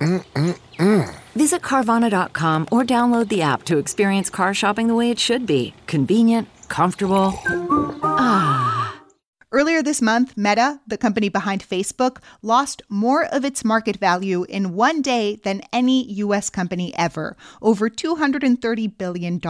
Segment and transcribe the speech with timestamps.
[0.00, 1.14] Mm-mm-mm.
[1.34, 5.74] Visit Carvana.com or download the app to experience car shopping the way it should be
[5.86, 7.38] convenient, comfortable.
[8.02, 8.96] Ah.
[9.52, 14.74] Earlier this month, Meta, the company behind Facebook, lost more of its market value in
[14.74, 16.50] one day than any U.S.
[16.50, 19.40] company ever, over $230 billion.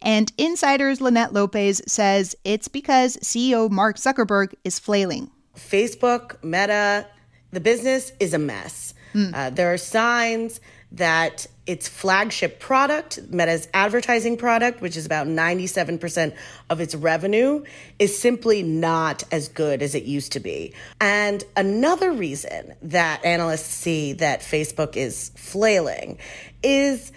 [0.00, 5.32] And insiders Linette Lopez says it's because CEO Mark Zuckerberg is flailing.
[5.56, 7.08] Facebook, Meta,
[7.50, 8.94] the business is a mess.
[9.14, 9.34] Mm.
[9.34, 10.60] Uh, there are signs
[10.92, 16.34] that its flagship product, Meta's advertising product, which is about 97%
[16.70, 17.62] of its revenue,
[17.98, 20.72] is simply not as good as it used to be.
[20.98, 26.18] And another reason that analysts see that Facebook is flailing
[26.62, 27.12] is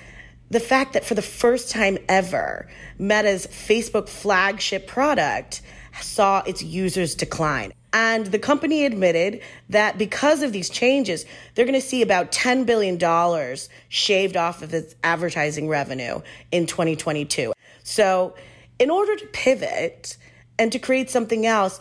[0.50, 2.68] the fact that for the first time ever,
[3.00, 5.62] Meta's Facebook flagship product
[6.00, 7.74] saw its users decline.
[7.94, 12.66] And the company admitted that because of these changes, they're going to see about $10
[12.66, 12.98] billion
[13.90, 17.52] shaved off of its advertising revenue in 2022.
[17.84, 18.36] So,
[18.80, 20.18] in order to pivot
[20.58, 21.80] and to create something else,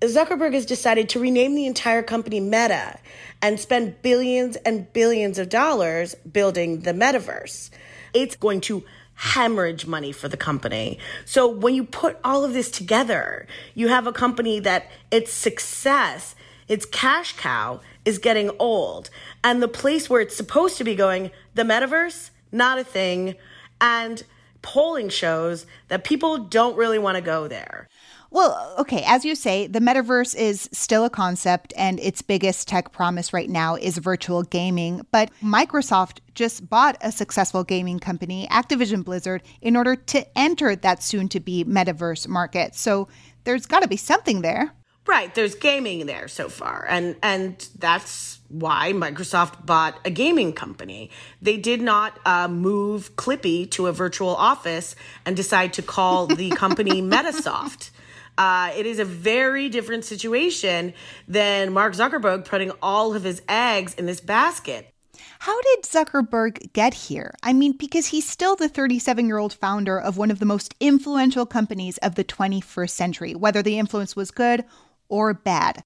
[0.00, 2.98] Zuckerberg has decided to rename the entire company Meta
[3.42, 7.70] and spend billions and billions of dollars building the metaverse.
[8.12, 10.98] It's going to hemorrhage money for the company.
[11.24, 16.34] So when you put all of this together, you have a company that its success,
[16.68, 19.10] its cash cow is getting old.
[19.42, 23.36] And the place where it's supposed to be going, the metaverse, not a thing.
[23.80, 24.22] And
[24.62, 27.88] polling shows that people don't really want to go there.
[28.34, 32.90] Well, okay, as you say, the metaverse is still a concept, and its biggest tech
[32.90, 35.06] promise right now is virtual gaming.
[35.12, 41.00] But Microsoft just bought a successful gaming company, Activision Blizzard, in order to enter that
[41.00, 42.74] soon to be metaverse market.
[42.74, 43.06] So
[43.44, 44.72] there's got to be something there.
[45.06, 46.86] Right, there's gaming there so far.
[46.88, 51.08] And and that's why Microsoft bought a gaming company.
[51.40, 56.50] They did not uh, move Clippy to a virtual office and decide to call the
[56.50, 57.90] company Metasoft.
[58.36, 60.92] Uh, it is a very different situation
[61.28, 64.90] than Mark Zuckerberg putting all of his eggs in this basket.
[65.38, 67.34] How did Zuckerberg get here?
[67.42, 70.74] I mean, because he's still the 37 year old founder of one of the most
[70.80, 74.64] influential companies of the 21st century, whether the influence was good
[75.08, 75.84] or bad.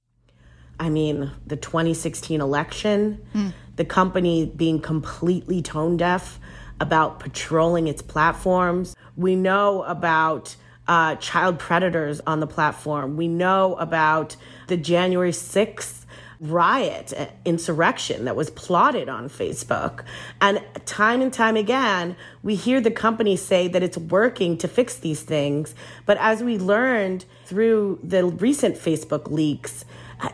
[0.80, 3.52] I mean, the 2016 election, mm.
[3.76, 6.38] the company being completely tone deaf
[6.80, 8.94] about patrolling its platforms.
[9.16, 10.54] We know about
[10.88, 13.16] uh, child predators on the platform.
[13.16, 16.06] We know about the January 6th
[16.40, 20.04] riot, uh, insurrection that was plotted on Facebook.
[20.40, 24.94] And time and time again, we hear the company say that it's working to fix
[24.94, 25.74] these things.
[26.06, 29.84] But as we learned through the recent Facebook leaks,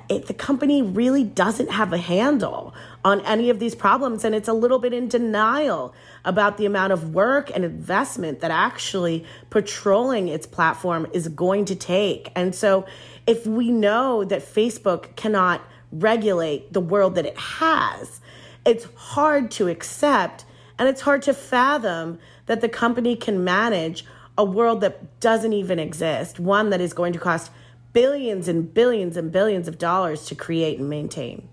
[0.09, 2.75] it, the company really doesn't have a handle
[3.05, 4.25] on any of these problems.
[4.25, 8.51] And it's a little bit in denial about the amount of work and investment that
[8.51, 12.31] actually patrolling its platform is going to take.
[12.35, 12.87] And so,
[13.27, 18.21] if we know that Facebook cannot regulate the world that it has,
[18.67, 20.45] it's hard to accept
[20.79, 24.05] and it's hard to fathom that the company can manage
[24.37, 27.51] a world that doesn't even exist, one that is going to cost
[27.95, 31.49] billions and billions and billions of dollars to create and maintain.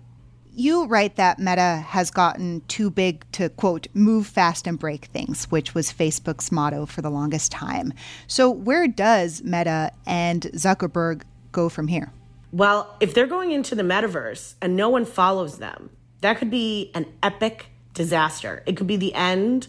[0.54, 5.46] You write that Meta has gotten too big to, quote, move fast and break things,
[5.46, 7.94] which was Facebook's motto for the longest time.
[8.26, 11.22] So, where does Meta and Zuckerberg
[11.52, 12.12] go from here?
[12.50, 15.88] Well, if they're going into the metaverse and no one follows them,
[16.20, 18.62] that could be an epic disaster.
[18.66, 19.68] It could be the end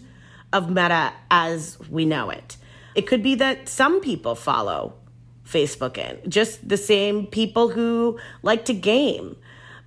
[0.52, 2.58] of Meta as we know it.
[2.94, 4.96] It could be that some people follow
[5.46, 9.36] Facebook in, just the same people who like to game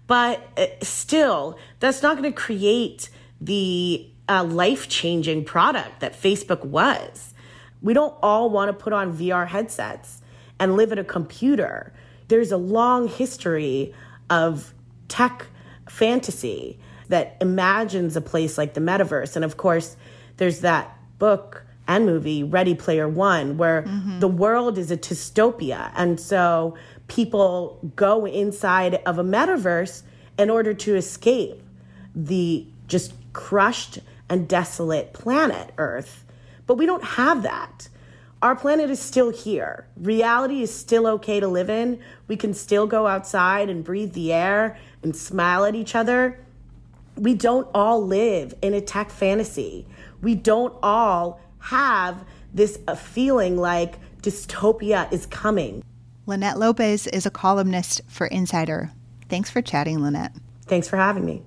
[0.06, 3.08] But uh, still, that's not going to create
[3.40, 7.34] the uh, life changing product that Facebook was.
[7.82, 10.22] We don't all want to put on VR headsets
[10.58, 11.92] and live at a computer.
[12.28, 13.94] There's a long history
[14.30, 14.72] of
[15.08, 15.46] tech
[15.88, 19.36] fantasy that imagines a place like the metaverse.
[19.36, 19.96] And of course,
[20.38, 24.20] there's that book and movie, Ready Player One, where mm-hmm.
[24.20, 25.92] the world is a dystopia.
[25.94, 26.76] And so
[27.08, 30.02] people go inside of a metaverse
[30.38, 31.62] in order to escape
[32.14, 33.98] the just crushed
[34.28, 36.24] and desolate planet Earth.
[36.66, 37.88] But we don't have that.
[38.42, 39.86] Our planet is still here.
[39.96, 42.00] Reality is still okay to live in.
[42.28, 46.38] We can still go outside and breathe the air and smile at each other.
[47.16, 49.86] We don't all live in a tech fantasy.
[50.20, 52.24] We don't all have
[52.54, 55.82] this uh, feeling like dystopia is coming.
[56.26, 58.90] Linette Lopez is a columnist for Insider.
[59.28, 60.32] Thanks for chatting, Linette.
[60.66, 61.42] Thanks for having me.